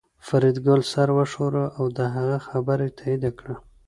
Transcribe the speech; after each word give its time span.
فریدګل 0.27 0.81
سر 0.91 1.07
وښوراوه 1.17 1.65
او 1.79 1.85
د 1.97 1.99
هغه 2.15 2.37
خبره 2.47 2.85
یې 2.89 2.95
تایید 2.99 3.23
کړه 3.39 3.55